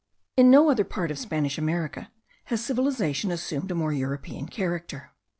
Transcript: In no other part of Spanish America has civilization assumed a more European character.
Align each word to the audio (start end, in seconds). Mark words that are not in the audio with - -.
In 0.35 0.49
no 0.49 0.71
other 0.71 0.83
part 0.83 1.11
of 1.11 1.19
Spanish 1.19 1.59
America 1.59 2.11
has 2.45 2.65
civilization 2.65 3.29
assumed 3.29 3.69
a 3.69 3.75
more 3.75 3.93
European 3.93 4.47
character. 4.47 5.11